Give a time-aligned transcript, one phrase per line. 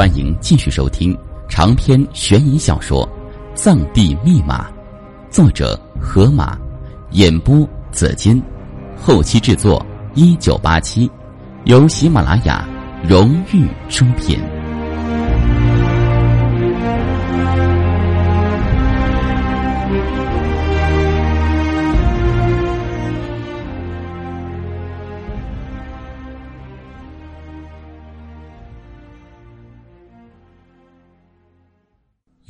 [0.00, 1.14] 欢迎继续收听
[1.46, 3.06] 长篇悬疑小说
[3.54, 4.66] 《藏地密码》，
[5.30, 6.58] 作者河马，
[7.10, 8.42] 演播紫金，
[8.96, 9.84] 后期制作
[10.14, 11.10] 一九八七，
[11.64, 12.66] 由喜马拉雅
[13.06, 14.40] 荣誉出品。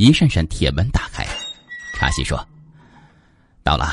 [0.00, 1.27] 一扇扇铁门打开，
[1.92, 2.42] 查西说
[3.62, 3.92] ：“到了，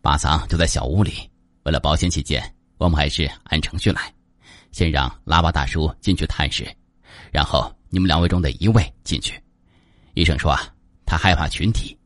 [0.00, 1.28] 巴桑就在小屋里。
[1.64, 2.40] 为了保险起见，
[2.78, 4.02] 我们还是按程序来，
[4.70, 6.64] 先让拉巴大叔进去探视，
[7.32, 9.42] 然后你们两位中的一位进去。
[10.14, 10.62] 医生说啊，
[11.04, 11.98] 他害怕群体，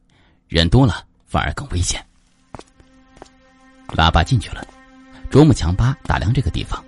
[0.48, 2.02] 人多了反而更危险。”
[3.92, 4.66] 拉巴进去了，
[5.28, 6.82] 啄木强巴打量这个地方，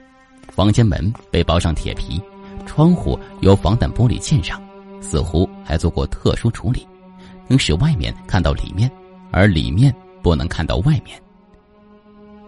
[0.49, 2.19] 房间门被包上铁皮，
[2.65, 4.59] 窗户由防弹玻璃嵌上。
[5.03, 6.87] 似乎还做过特殊处理，
[7.49, 8.91] 能使外面看到里面，
[9.31, 11.21] 而里面不能看到外面。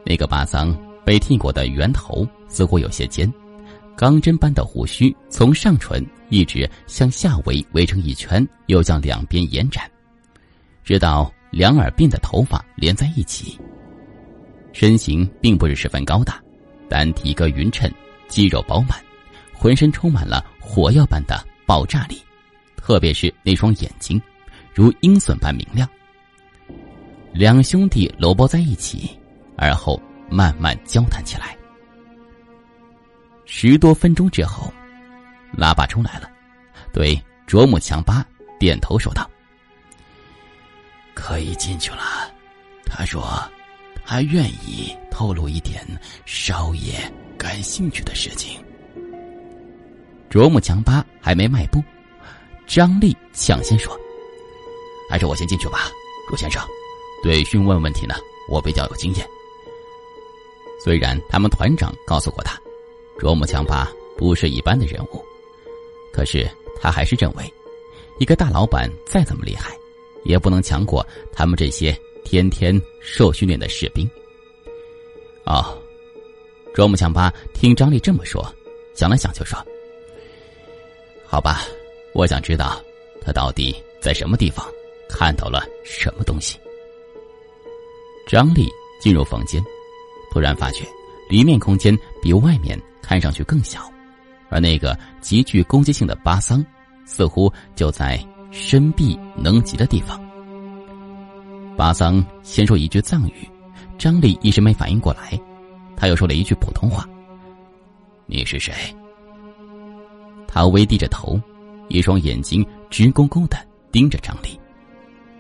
[0.06, 3.30] 那个巴桑被剃过的圆头似乎有些尖，
[3.96, 9.90] 钢针般的胡须从上唇一直向下围围成一圈，又向两边延展，
[10.84, 13.58] 直到两耳鬓的头发连在一起。
[14.72, 16.40] 身形并不是十分高大，
[16.88, 17.90] 但体格匀称，
[18.28, 18.98] 肌肉饱满，
[19.52, 22.20] 浑身充满了火药般的爆炸力。
[22.84, 24.20] 特别是那双眼睛，
[24.74, 25.88] 如鹰隼般明亮。
[27.32, 29.08] 两兄弟搂抱在一起，
[29.56, 31.56] 而后慢慢交谈起来。
[33.46, 34.70] 十多分钟之后，
[35.56, 36.30] 拉巴出来了，
[36.92, 38.22] 对卓木强巴
[38.60, 39.30] 点头说道
[41.16, 42.30] ：“可以进去了。”
[42.84, 43.50] 他说
[44.04, 45.82] ：“他愿意透露一点
[46.26, 48.62] 少爷感兴趣的事情。”
[50.28, 51.82] 卓木强巴还没迈步。
[52.66, 53.98] 张丽抢先说
[55.08, 55.90] ：“还是我先进去吧，
[56.28, 56.62] 朱先生。
[57.22, 58.14] 对询问问题呢，
[58.48, 59.26] 我比较有经验。
[60.82, 62.58] 虽然他们团长告诉过他，
[63.18, 65.24] 卓木强巴不是一般的人物，
[66.12, 66.48] 可是
[66.80, 67.52] 他还是认为，
[68.18, 69.76] 一个大老板再怎么厉害，
[70.24, 74.08] 也不能强过他们这些天天受训练的士兵。”
[75.46, 75.78] 哦，
[76.74, 78.44] 卓木强巴听张丽这么说，
[78.94, 79.58] 想了想就说
[81.24, 81.66] ：“好吧。”
[82.14, 82.80] 我想知道，
[83.20, 84.64] 他到底在什么地方
[85.08, 86.56] 看到了什么东西。
[88.28, 88.68] 张丽
[89.00, 89.62] 进入房间，
[90.32, 90.86] 突然发觉
[91.28, 93.92] 里面空间比外面看上去更小，
[94.48, 96.64] 而那个极具攻击性的巴桑
[97.04, 98.18] 似乎就在
[98.52, 100.22] 深壁能及的地方。
[101.76, 103.50] 巴桑先说一句藏语，
[103.98, 105.36] 张丽一时没反应过来，
[105.96, 107.04] 他又说了一句普通话
[108.26, 108.72] ：“你是谁？”
[110.46, 111.40] 他微低着头。
[111.88, 113.56] 一双眼睛直勾勾的
[113.92, 114.58] 盯着张丽，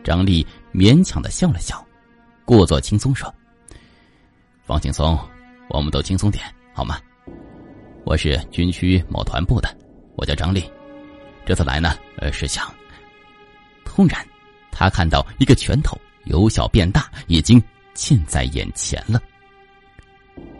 [0.02, 1.84] 张丽勉强的笑了笑，
[2.44, 3.32] 故作轻松说
[4.64, 5.18] ：“放轻松，
[5.68, 6.98] 我们都轻松点好吗？
[8.04, 9.68] 我是军区某团部的，
[10.16, 10.62] 我叫张丽，
[11.46, 12.72] 这次来呢，呃，是想……”
[13.84, 14.26] 突然，
[14.70, 17.62] 他看到一个拳头由小变大，已经
[17.94, 19.22] 近在眼前了。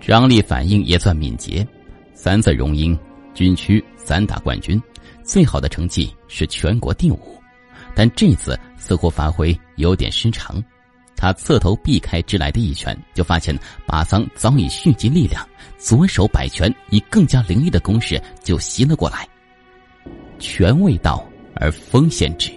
[0.01, 1.67] 张丽反应也算敏捷，
[2.15, 2.99] 三次荣膺
[3.35, 4.81] 军区散打冠军。
[5.25, 7.19] 最好的成绩是全国第五，
[7.95, 10.63] 但这次似乎发挥有点失常。
[11.17, 15.49] 他侧头避开直来的一拳，就发现巴桑早已蓄积力量，
[15.79, 19.27] 左手摆拳，以更加凌厉的攻势就袭了过来。
[20.39, 22.51] 拳未到而风先至，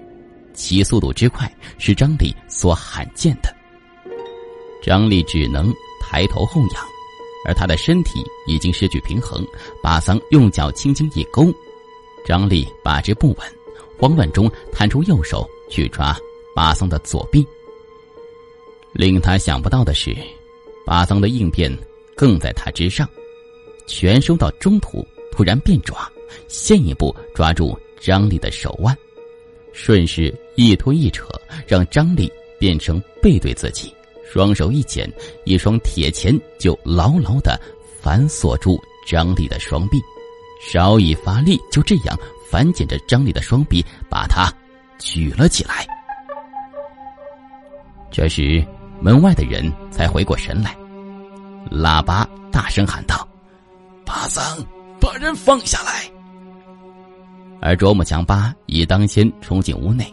[0.54, 3.56] 其速度之快是张力所罕见的。
[4.84, 6.84] 张力只能抬头后仰，
[7.48, 9.46] 而他的身体已经失去平衡。
[9.82, 11.54] 巴桑用脚轻轻一勾。
[12.28, 13.38] 张力把持不稳，
[13.98, 16.14] 慌乱中探出右手去抓
[16.54, 17.48] 巴桑的左臂。
[18.92, 20.14] 令他想不到的是，
[20.86, 21.72] 巴桑的应变
[22.18, 23.08] 更在他之上，
[23.88, 26.12] 拳收到中途突然变爪，
[26.50, 28.94] 先一步抓住张力的手腕，
[29.72, 31.30] 顺势一推一扯，
[31.66, 32.30] 让张力
[32.60, 33.94] 变成背对自己，
[34.30, 35.10] 双手一剪，
[35.46, 37.58] 一双铁钳就牢牢的
[38.02, 39.98] 反锁住张力的双臂。
[40.60, 42.18] 稍一发力，就这样
[42.50, 44.52] 反剪着张力的双臂，把他
[45.00, 45.86] 举了起来。
[48.12, 48.66] 这时，
[49.00, 50.76] 门外的人才回过神来，
[51.70, 53.28] 喇叭大声喊道
[54.06, 54.44] ：“巴桑，
[55.00, 56.10] 把人放下来！”
[57.62, 60.12] 而卓木强巴已当先冲进屋内，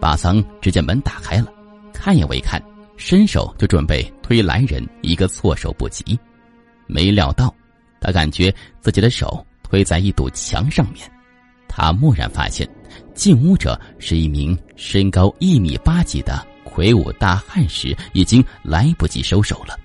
[0.00, 1.52] 巴桑只见门打开了，
[1.92, 2.62] 看也未看，
[2.96, 6.18] 伸手就准备推来人一个措手不及，
[6.86, 7.52] 没料到，
[8.00, 9.44] 他感觉自己的手。
[9.64, 11.10] 推在一堵墙上面，
[11.66, 12.68] 他蓦然发现，
[13.14, 19.76] 进屋者是一名身高一米八几的魁梧大汉时，已经来不及收手了。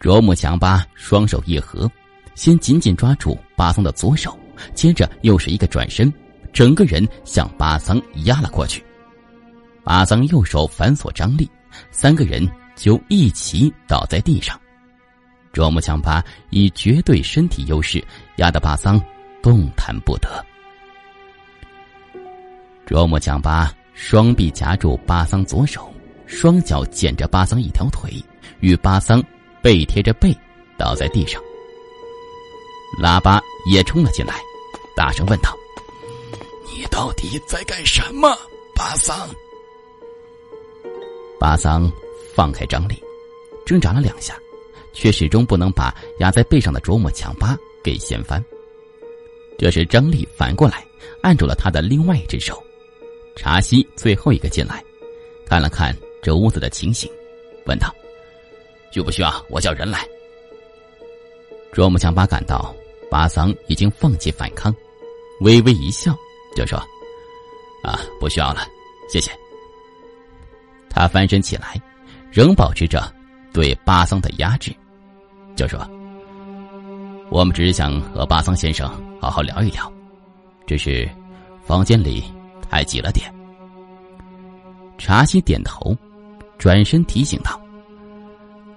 [0.00, 1.88] 卓木强巴双手一合，
[2.34, 4.36] 先紧紧抓住巴桑的左手，
[4.74, 6.12] 接着又是一个转身，
[6.52, 8.84] 整个人向巴桑压了过去。
[9.84, 11.48] 巴桑右手反锁张力，
[11.90, 14.60] 三个人就一起倒在地上。
[15.52, 18.02] 卓木强巴以绝对身体优势
[18.36, 19.00] 压得巴桑
[19.42, 20.44] 动弹不得。
[22.86, 25.92] 卓木强巴双臂夹住巴桑左手，
[26.26, 28.12] 双脚剪着巴桑一条腿，
[28.60, 29.22] 与巴桑
[29.62, 30.36] 背贴着背
[30.78, 31.40] 倒在地上。
[33.00, 33.40] 喇叭
[33.70, 34.40] 也冲了进来，
[34.96, 35.56] 大声问道
[36.74, 38.36] ：“你到底在干什么，
[38.74, 39.28] 巴桑？”
[41.40, 41.90] 巴桑
[42.34, 43.02] 放开张力，
[43.64, 44.34] 挣扎了两下。
[44.92, 48.42] 却始终不能把压在背上的卓木强巴给掀翻。
[49.58, 50.84] 这时，张力反过来
[51.22, 52.62] 按住了他的另外一只手。
[53.36, 54.82] 茶西最后一个进来，
[55.46, 57.10] 看了看这屋子的情形，
[57.64, 57.94] 问道
[58.92, 60.06] ：“需不需要我叫人来？”
[61.72, 62.74] 卓木强巴感到
[63.10, 64.74] 巴桑已经放弃反抗，
[65.40, 66.14] 微微一笑，
[66.54, 66.78] 就说
[67.82, 68.66] ：“啊，不需要了，
[69.08, 69.30] 谢谢。”
[70.90, 71.80] 他翻身起来，
[72.30, 73.10] 仍保持着
[73.52, 74.74] 对巴桑的压制。
[75.62, 75.78] 就说
[77.30, 79.90] ：“我们只是想和巴桑先生好好聊一聊，
[80.66, 81.08] 只是
[81.64, 82.24] 房间里
[82.68, 83.32] 太挤了点。”
[84.98, 85.96] 茶西点头，
[86.58, 87.60] 转身提醒道：“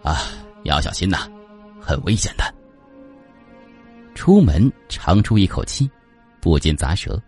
[0.03, 0.29] 啊，
[0.63, 1.27] 要小心呐，
[1.81, 2.43] 很危险的。”
[4.13, 5.89] 出门长出一口气，
[6.39, 7.19] 不禁咂舌。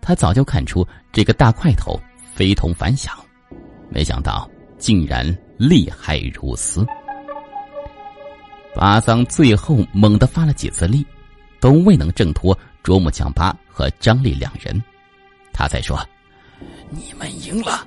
[0.00, 1.98] 他早就看出这个大块头
[2.32, 3.12] 非同凡响，
[3.88, 4.48] 没想到
[4.78, 6.86] 竟然厉害如斯。
[8.74, 11.04] 巴桑最后猛地发了几次力，
[11.58, 14.82] 都未能挣脱卓木强巴和张力两人。
[15.52, 15.98] 他才说
[16.88, 17.86] ：“你们赢了。”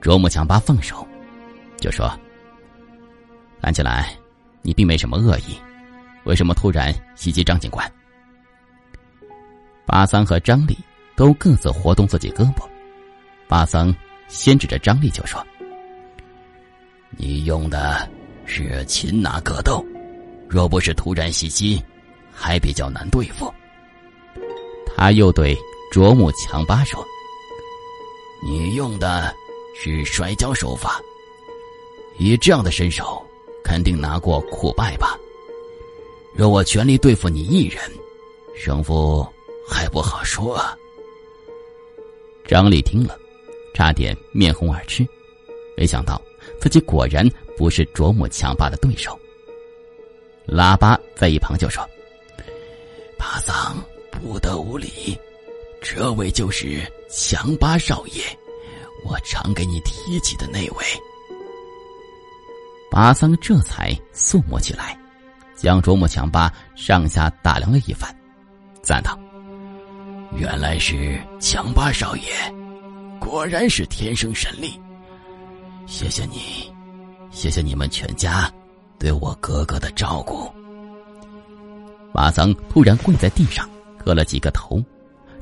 [0.00, 1.06] 卓木强巴放手，
[1.76, 2.10] 就说
[3.60, 4.14] ：“看起来
[4.62, 5.56] 你并没什么恶意，
[6.24, 7.90] 为什么突然袭击张警官？”
[9.86, 10.76] 巴桑和张力
[11.14, 12.66] 都各自活动自己胳膊。
[13.46, 13.94] 巴桑
[14.26, 15.46] 先指着张力就说
[17.16, 18.10] ：“你用的。”
[18.50, 19.84] 是擒拿格斗，
[20.48, 21.80] 若不是突然袭击，
[22.32, 23.48] 还比较难对付。
[24.84, 25.56] 他又对
[25.92, 27.02] 卓木强巴说
[28.42, 29.32] ：“你用的
[29.80, 31.00] 是摔跤手法，
[32.18, 33.24] 以这样的身手，
[33.62, 35.16] 肯定拿过苦败吧？
[36.34, 37.80] 若我全力对付你一人，
[38.56, 39.24] 胜负
[39.64, 40.60] 还不好说。”。
[42.48, 43.16] 张力听了，
[43.74, 45.06] 差点面红耳赤，
[45.76, 46.20] 没想到
[46.60, 47.24] 自己果然。
[47.60, 49.20] 不是卓木强巴的对手。
[50.48, 51.86] 喇叭在一旁就说
[53.20, 53.76] ：“巴桑
[54.10, 55.14] 不得无礼，
[55.82, 56.80] 这位就是
[57.10, 58.22] 强巴少爷，
[59.04, 60.84] 我常给你提起的那位。”
[62.90, 64.98] 巴桑这才肃穆起来，
[65.54, 68.10] 将卓木强巴上下打量了一番，
[68.80, 69.20] 赞道
[70.34, 72.24] ：“原来是强巴少爷，
[73.20, 74.80] 果然是天生神力，
[75.86, 76.72] 谢谢你。”
[77.30, 78.52] 谢谢你们全家
[78.98, 80.50] 对我哥哥的照顾。
[82.12, 84.82] 巴桑突然跪在地上，磕了几个头，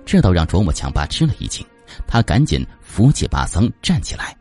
[0.04, 1.66] 这倒让卓木强巴吃了一惊。
[2.06, 4.36] 他赶紧扶起巴桑站起来。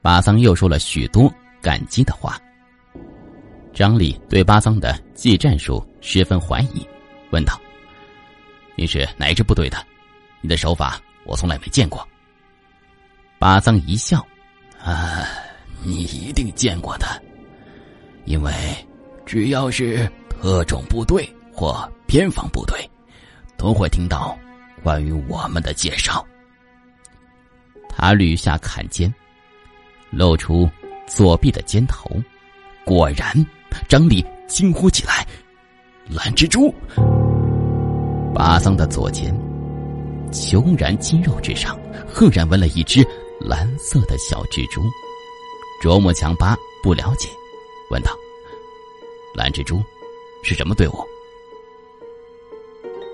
[0.00, 2.40] 巴桑又说了许多感激的话。
[3.74, 6.86] 张力对巴桑的技战术十分怀疑，
[7.30, 7.60] 问道
[8.76, 9.84] ：“你是哪支部队的？
[10.40, 12.06] 你的手法我从来没见过。”
[13.40, 14.24] 巴桑一笑
[14.80, 15.26] ：“啊。”
[15.84, 17.06] 你一定见过的，
[18.24, 18.52] 因为
[19.26, 22.88] 只要是特种部队或边防部队，
[23.56, 24.38] 都会听到
[24.82, 26.24] 关于我们的介绍。
[27.88, 29.12] 他捋下坎肩，
[30.10, 30.68] 露出
[31.06, 32.10] 左臂的肩头，
[32.84, 33.34] 果然，
[33.88, 35.26] 张力惊呼起来
[36.08, 36.72] ：“蓝蜘蛛！”
[38.34, 39.34] 巴桑的左肩，
[40.30, 43.06] 虬然肌肉之上，赫然纹了一只
[43.40, 44.82] 蓝色的小蜘蛛。
[45.82, 47.28] 卓木强巴不了解，
[47.90, 48.16] 问道
[49.34, 49.82] ：“蓝蜘蛛
[50.44, 50.94] 是什么队伍？”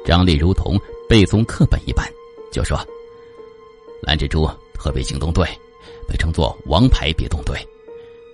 [0.04, 2.06] 张力如同背诵课本一般，
[2.52, 2.78] 就说
[4.04, 5.48] ：“蓝蜘蛛特别行动队，
[6.06, 7.56] 被称作‘王牌别动队’，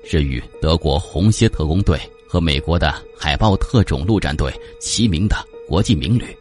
[0.03, 5.37] 是与德国红蝎特工队和美国的海豹特种陆战队齐名的
[5.69, 6.37] 国际名旅。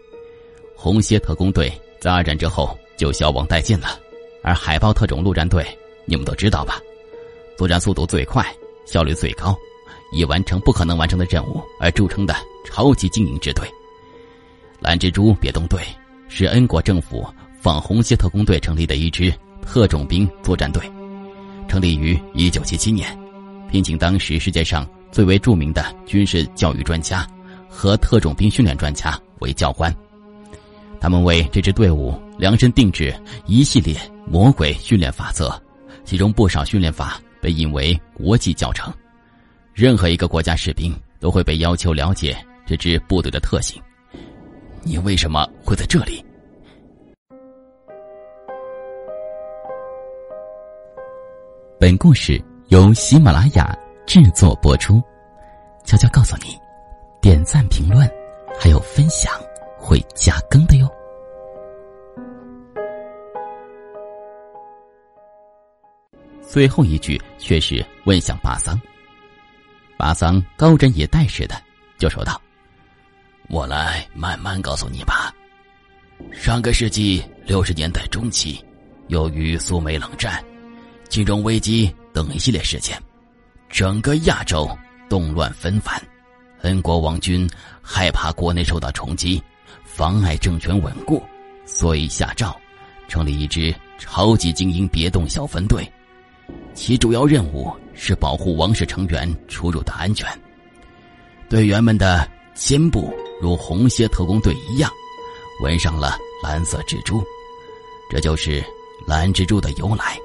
[0.75, 3.99] 红蝎特工队在二战之后就消亡殆尽了，
[4.41, 5.63] 而海豹特种陆战队，
[6.05, 6.81] 你们都知道吧？”
[7.57, 8.45] 作战速度最快，
[8.85, 9.55] 效率最高，
[10.11, 13.67] 以完成不可能完成的任务而著称的超级精英支队。
[14.79, 15.79] 蓝蜘蛛别动队
[16.27, 17.25] 是恩国政府
[17.59, 20.83] 仿红蝎特工队成立的一支特种兵作战队，
[21.67, 23.17] 成立于一九七七年，
[23.69, 27.25] 聘请当时世界上最为著名的军事教育专家
[27.69, 29.95] 和特种兵训练专家为教官。
[30.99, 33.13] 他们为这支队伍量身定制
[33.45, 33.95] 一系列
[34.25, 35.53] 魔鬼训练法则，
[36.03, 38.91] 其中不少训练法被引为国际教程。
[39.73, 43.81] 任何一个国家士兵都会被要求了解这支部队的特性。
[44.81, 46.23] 你为什么会在这里？
[51.77, 55.01] 本故事由喜马拉雅制作播出。
[55.83, 56.57] 悄悄告诉你，
[57.21, 58.09] 点赞、评论
[58.57, 59.33] 还有分享
[59.77, 60.89] 会加更的哟。
[66.53, 68.79] 最后一句却是问向巴桑。
[69.97, 71.59] 巴桑高枕以待似的
[71.97, 72.39] 就说道。
[73.49, 75.33] 我来慢慢告诉你吧。
[76.31, 78.63] 上个世纪六十年代中期，
[79.07, 80.45] 由于苏美冷战、
[81.09, 83.01] 金融危机等一系列事件，
[83.67, 84.69] 整个亚洲
[85.09, 85.99] 动乱纷繁。
[86.61, 87.49] 恩国王军
[87.81, 89.41] 害怕国内受到冲击，
[89.83, 91.19] 妨碍政权稳固，
[91.65, 92.55] 所以下诏
[93.07, 95.91] 成立一支超级精英别动小分队，
[96.73, 100.27] 其主要任务是保护王室成员出入的安全。
[101.49, 103.13] 队员们的肩部。
[103.41, 104.89] 如红蝎特工队一样，
[105.61, 107.21] 纹上了蓝色蜘蛛，
[108.09, 108.63] 这就是
[109.05, 110.17] 蓝蜘蛛的由来。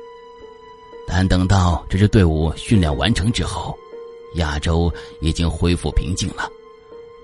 [1.05, 3.77] 但等到这支队伍训练完成之后，
[4.35, 6.49] 亚洲已经恢复平静了，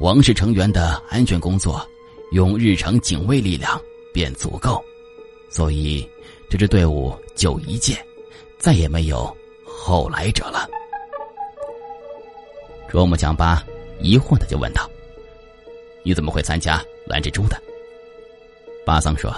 [0.00, 1.88] 王室成员的安全工作
[2.32, 3.80] 用日常警卫力量
[4.12, 4.82] 便足够，
[5.48, 6.04] 所以
[6.50, 8.04] 这支队伍就一届，
[8.64, 9.30] 再也没有
[9.62, 10.66] 后来者了。
[12.88, 13.62] 卓木强巴
[14.00, 14.88] 疑惑的就问道。
[16.02, 17.60] 你怎么会参加蓝蜘蛛的？
[18.86, 19.30] 巴桑说：“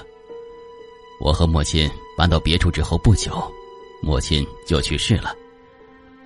[1.21, 3.33] 我和母亲搬到别处之后不久，
[4.01, 5.35] 母亲就去世了。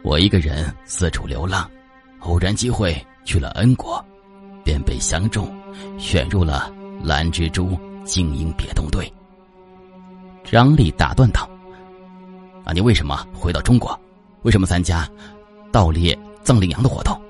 [0.02, 1.70] 我一个人四处流浪，
[2.18, 4.04] 偶然机会去了恩国，
[4.62, 5.50] 便被相中，
[5.98, 6.70] 选入了
[7.02, 9.10] 蓝蜘蛛精英别动队。”
[10.44, 11.48] 张力打断道
[12.64, 13.98] ：“啊你为什么回到中国？
[14.42, 15.08] 为什么参加
[15.70, 17.20] 盗猎藏羚羊的活动？”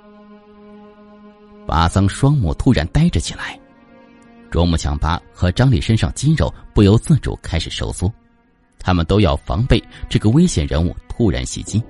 [1.66, 3.58] 巴桑双目突然呆着起来，
[4.50, 8.12] 卓木强巴和张力身上肌肉不由自主开始收缩，
[8.78, 11.82] 他们都要防备这个危险人物突然袭击。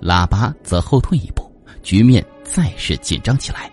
[0.00, 1.48] 喇叭则后退一步，
[1.82, 3.70] 局面再是紧张起来。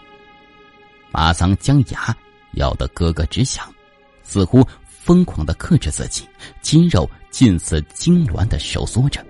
[1.12, 2.16] 巴桑将牙
[2.54, 3.66] 咬得咯咯直响，
[4.22, 4.64] 似乎
[5.10, 6.24] 疯狂的克制自己，
[6.62, 9.26] 肌肉近似痉挛的收缩着，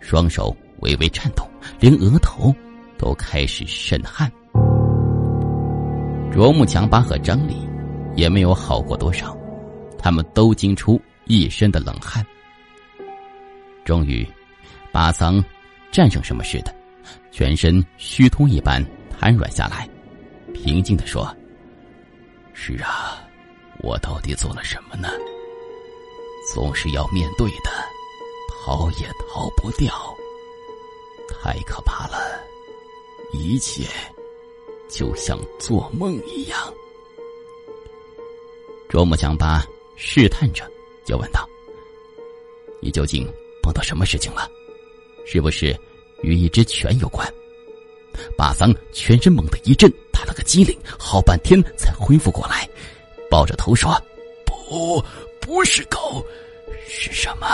[0.00, 2.52] 双手微微颤抖，连额头
[2.98, 4.28] 都开始渗汗。
[6.32, 7.54] 卓木强巴和张力
[8.16, 9.38] 也没有好过多少，
[9.96, 12.26] 他们都惊出一身的冷汗。
[13.84, 14.26] 终于，
[14.90, 15.40] 巴桑
[15.92, 16.74] 战胜什么似的，
[17.30, 18.84] 全身虚脱一般
[19.16, 19.88] 瘫软下来，
[20.52, 21.32] 平静的说
[22.52, 23.23] ：“是啊，
[23.84, 25.10] 我到底做了什么呢？
[26.54, 27.70] 总是要面对的，
[28.48, 29.92] 逃也逃不掉，
[31.28, 32.42] 太可怕了，
[33.32, 33.86] 一切。”
[34.88, 36.72] 就像做梦一样，
[38.88, 40.70] 卓木强巴试探着
[41.04, 41.48] 就问道
[42.80, 43.26] ：“你究竟
[43.60, 44.48] 碰到什么事情了？
[45.26, 45.76] 是不是
[46.22, 47.26] 与一只犬有关？”
[48.38, 52.68] 巴桑全身猛地一震，打了个激灵，好半天才恢复过来，
[53.34, 54.00] 抱着头说
[54.46, 55.04] ：“不，
[55.40, 56.24] 不是狗，
[56.88, 57.48] 是什么？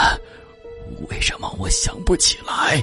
[1.09, 2.79] 为什么我想不起来？”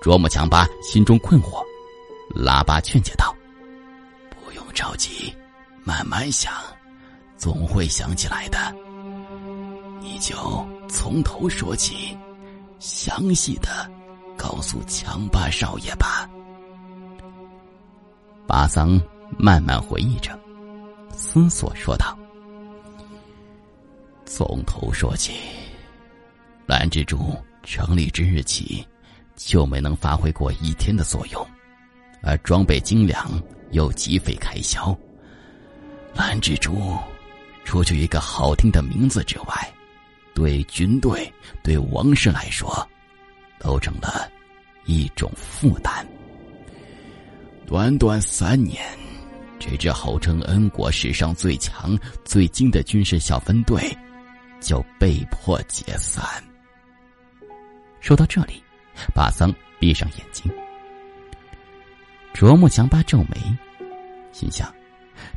[0.00, 1.62] 卓木强巴心中困惑。
[2.34, 3.36] 拉巴劝解道
[4.42, 5.30] ：“不用着急，
[5.84, 6.50] 慢慢想，
[7.36, 8.74] 总会想起来的。
[10.00, 10.34] 你就
[10.88, 12.16] 从头说起，
[12.78, 13.68] 详细的
[14.34, 16.26] 告诉强巴少爷吧。”
[18.48, 18.98] 巴桑
[19.36, 20.38] 慢慢回忆着，
[21.16, 22.16] 思索说道
[24.26, 25.32] ：“从头说起，
[26.66, 28.86] 蓝蜘蛛成立之日起，
[29.34, 31.44] 就没能发挥过一天的作用。”
[32.22, 34.94] 而装备精良又极费开销，
[36.12, 36.98] 蓝蜘蛛
[37.64, 39.72] 除去一个好听的名字之外，
[40.34, 41.32] 对军队、
[41.62, 42.86] 对王室来说，
[43.58, 44.28] 都成了
[44.84, 46.06] 一种负担。
[47.64, 48.84] 短短三年，
[49.58, 53.80] 这支号称恩国史上最强、最精的军事小分队
[54.60, 56.24] 就被迫解散。
[58.00, 58.62] 说到这里，
[59.14, 60.50] 巴桑闭上眼睛。
[62.32, 63.36] 卓木强巴皱眉，
[64.30, 64.72] 心想：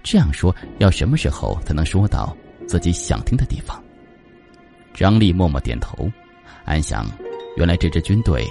[0.04, 2.36] 这样说，要什么时候才能说到
[2.68, 3.82] 自己想听的地方？
[4.94, 6.12] 张丽默默点头，
[6.66, 7.10] 暗想：
[7.56, 8.46] 原来这支军队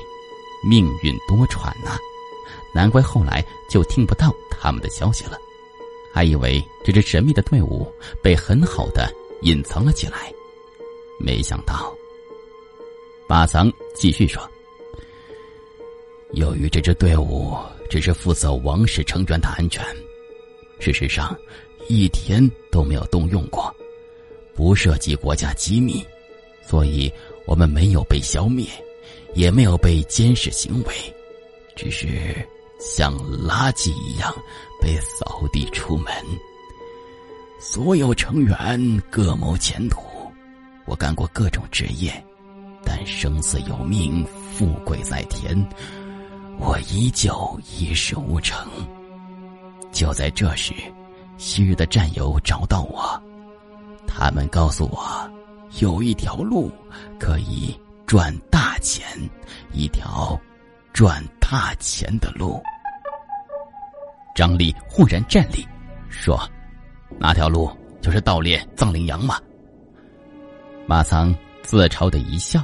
[0.67, 1.97] 命运多舛呐，
[2.75, 5.39] 难怪后来就听不到他们的消息了。
[6.12, 7.87] 还以为这支神秘的队伍
[8.23, 9.12] 被很好的
[9.43, 10.33] 隐藏了起来，
[11.21, 11.95] 没想到。
[13.29, 14.43] 巴桑继续说
[16.33, 17.55] ：“由于这支队伍
[17.91, 19.85] 只是负责王室成员的安全，
[20.79, 21.37] 事实上
[21.88, 23.75] 一天都没有动用过，
[24.55, 26.03] 不涉及国家机密，
[26.67, 27.12] 所以
[27.47, 28.67] 我们没有被消灭，
[29.35, 30.95] 也没有被监视行为，
[31.77, 32.35] 只是
[32.79, 34.35] 像垃圾一样
[34.81, 36.13] 被扫地出门。
[37.59, 40.01] 所有成员各谋前途，
[40.87, 42.13] 我干过各种职业。”
[42.91, 45.69] 但生死有命，富贵在天，
[46.59, 48.67] 我依旧一事无成。
[49.93, 50.73] 就在这时，
[51.37, 53.21] 昔日的战友找到我，
[54.07, 55.31] 他们告诉我，
[55.81, 56.71] 有一条路
[57.19, 59.05] 可以赚大钱，
[59.73, 60.41] 一条
[60.95, 62.62] 赚踏前的路。
[64.35, 65.67] 张丽忽然站立，
[66.11, 66.38] 说
[67.19, 69.40] ：“那条路就是盗猎藏羚羊吗？”
[70.87, 72.62] 马仓自嘲的一笑。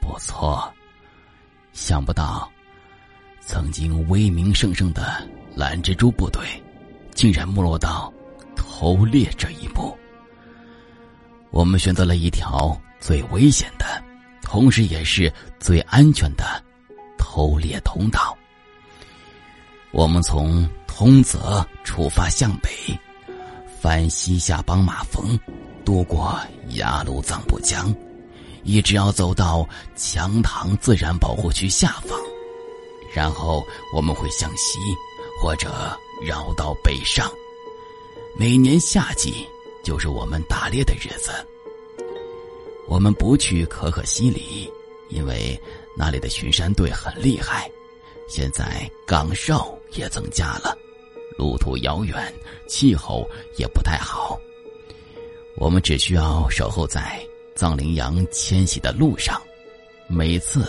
[0.00, 0.72] 不错，
[1.72, 2.48] 想不到，
[3.40, 6.46] 曾经威名盛盛的蓝蜘蛛部队，
[7.12, 8.12] 竟然没落到
[8.54, 9.98] 偷猎这一步。
[11.50, 14.00] 我们选择了一条最危险的，
[14.46, 16.62] 同时也是最安全的
[17.18, 18.38] 偷猎通道。
[19.90, 22.70] 我们从通泽出发向北，
[23.80, 25.36] 翻西夏邦马峰，
[25.84, 26.38] 渡过
[26.74, 27.92] 雅鲁藏布江。
[28.62, 32.16] 一直要走到强塘自然保护区下方，
[33.12, 34.78] 然后我们会向西，
[35.42, 37.28] 或者绕到北上。
[38.38, 39.44] 每年夏季
[39.82, 41.32] 就是我们打猎的日子。
[42.86, 44.70] 我们不去可可西里，
[45.08, 45.60] 因为
[45.96, 47.70] 那里的巡山队很厉害。
[48.28, 50.76] 现在岗哨也增加了，
[51.38, 52.32] 路途遥远，
[52.66, 54.38] 气候也不太好。
[55.56, 57.20] 我们只需要守候在。
[57.58, 59.40] 藏羚羊迁徙的路上，
[60.08, 60.62] 每次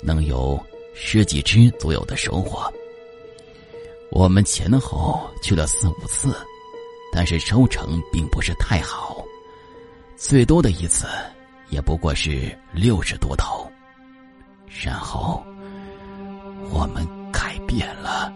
[0.00, 0.56] 能有
[0.94, 2.72] 十几只左右的收获。
[4.12, 6.36] 我们前后去了四五次，
[7.12, 9.24] 但是收成并不是太好，
[10.16, 11.08] 最多的一次
[11.74, 13.70] 也不过是六十多头。
[14.82, 15.44] 然后
[16.70, 18.32] 我们改变了。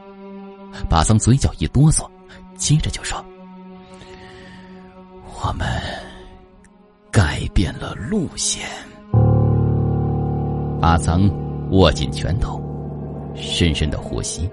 [0.91, 2.11] 巴桑嘴角一哆嗦，
[2.57, 3.25] 接着就说
[5.41, 5.67] ：“我们。”
[7.11, 8.69] 改变了路线。
[10.81, 11.29] 阿桑
[11.71, 12.63] 握紧拳头，
[13.35, 14.49] 深深的呼吸，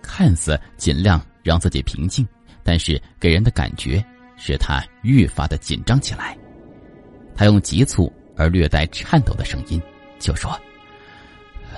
[0.00, 2.24] 看似尽量让自己平静，
[2.62, 4.04] 但是给人的感觉
[4.36, 6.36] 使他愈发的紧张起来。
[7.36, 9.80] 他用急促而略带颤抖的声音
[10.18, 10.58] 就说：“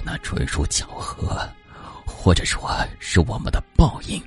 [0.05, 1.41] 那纯属巧合，
[2.07, 4.23] 或者说是我们的报应。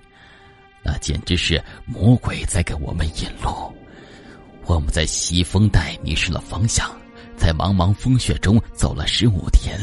[0.84, 3.74] 那简直是魔鬼在给我们引路。”
[4.66, 6.90] 我们在西风带迷失了方向，
[7.36, 9.78] 在茫茫风雪中走了十五天，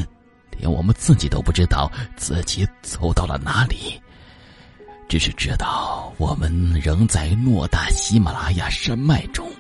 [0.57, 4.01] 连我们自己都不知道自己走到了哪里。
[5.09, 6.53] 只是知道我们
[6.85, 9.51] 仍在偌大喜马拉雅山脉中，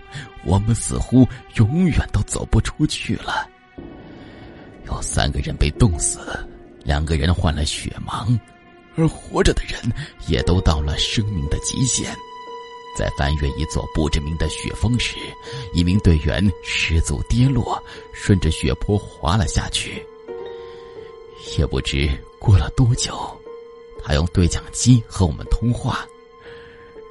[0.45, 3.49] 我们似乎永远都走不出去了。
[4.87, 6.21] 有三个人被冻死，
[6.85, 8.39] 两个人患了雪盲，
[8.95, 9.81] 而活着的人
[10.27, 12.15] 也都到了生命的极限。
[12.95, 15.17] 在翻越一座不知名的雪峰时，
[15.73, 17.83] 一名队员失足跌落，
[18.13, 20.05] 顺着雪坡滑了下去。
[21.57, 23.15] 也不知过了多久，
[24.09, 26.07] 他用对讲机和我们通话，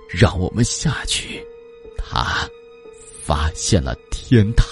[0.09, 1.45] 让我们下去。
[1.95, 2.49] 他
[3.21, 4.67] 发现了天堂。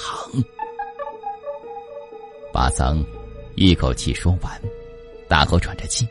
[2.52, 3.06] 巴桑
[3.54, 4.60] 一口气说完，
[5.28, 6.04] 大口喘着气，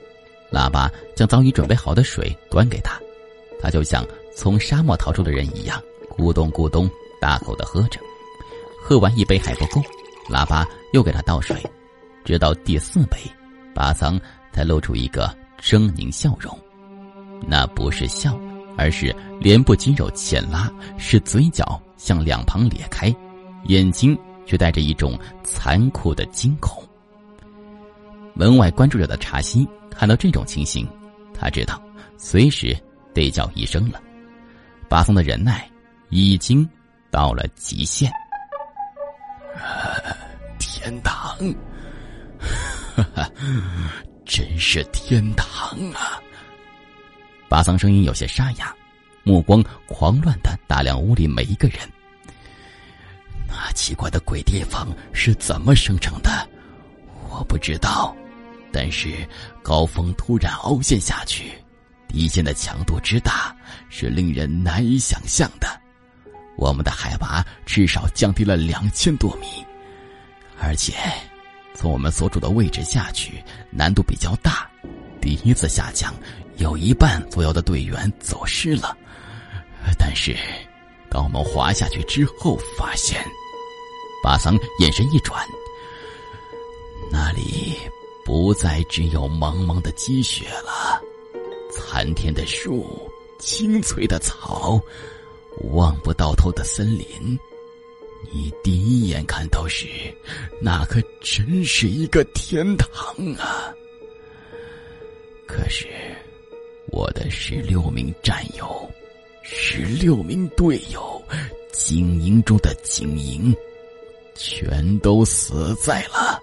[0.52, 2.96] 喇叭将早已准备好的水端给他，
[3.60, 4.06] 他就像。
[4.36, 8.00] 从沙漠逃出的人一样，咕咚咕咚大口的喝着，
[8.80, 9.80] 喝完一杯还不够，
[10.28, 11.56] 喇叭又给他倒水，
[12.24, 13.16] 直到第四杯，
[13.72, 14.20] 巴桑
[14.52, 15.32] 才露出一个
[15.64, 16.56] 狰狞笑容。
[17.48, 18.38] 那不是笑，
[18.76, 23.14] 而是脸部肌肉浅拉，使嘴角向两旁裂开，
[23.64, 26.84] 眼睛却带着一种残酷的惊恐。
[28.34, 30.86] 门外关注着的查西看到这种情形，
[31.32, 31.80] 他知道
[32.18, 32.76] 随时
[33.14, 33.98] 得叫医生了。
[34.86, 35.66] 巴松的忍耐
[36.10, 36.68] 已经
[37.10, 38.12] 到了极限。
[40.58, 41.36] 天堂，
[44.24, 46.20] 真是天堂啊！
[47.48, 48.74] 巴桑声音有些沙哑，
[49.22, 51.78] 目光狂乱的打量屋里每一个人。
[53.46, 56.48] 那奇怪的鬼地方是怎么生成的？
[57.30, 58.16] 我不知道，
[58.72, 59.28] 但是
[59.62, 61.52] 高峰突然凹陷下去，
[62.08, 63.54] 地陷的强度之大
[63.88, 65.68] 是令人难以想象的。
[66.56, 69.46] 我们的海拔至少降低了两千多米，
[70.60, 70.94] 而且
[71.74, 74.70] 从我们所处的位置下去难度比较大。
[75.20, 76.14] 第一次下降，
[76.56, 78.96] 有一半左右的队员走失了，
[79.98, 80.36] 但是
[81.10, 83.22] 当我们滑下去之后，发现
[84.22, 85.44] 巴桑眼神一转。
[87.10, 87.76] 那里
[88.24, 91.00] 不再只有茫茫的积雪了，
[91.70, 94.80] 参天的树，青翠的草，
[95.72, 97.38] 望不到头的森林。
[98.34, 99.86] 你第一眼看到时，
[100.60, 102.90] 那可真是一个天堂
[103.38, 103.72] 啊！
[105.46, 105.86] 可是，
[106.90, 108.90] 我的十六名战友，
[109.44, 111.22] 十六名队友，
[111.72, 113.54] 精英中的精英，
[114.34, 116.40] 全都死在了。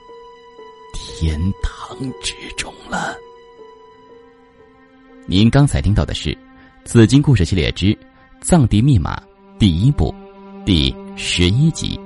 [0.94, 3.18] 天堂之中了。
[5.26, 6.30] 您刚才听到的是
[6.86, 7.98] 《紫金故事系列之
[8.42, 9.18] 藏地密码》
[9.60, 10.16] 第一部
[10.66, 12.00] 第十一集。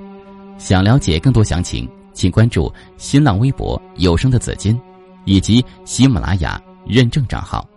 [0.58, 4.78] 想了解更多详情，请关注新浪微博“有声的紫金”
[5.26, 7.68] 以及喜马拉雅认证账号。